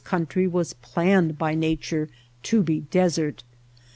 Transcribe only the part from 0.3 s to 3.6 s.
was planned by Nature to be desert.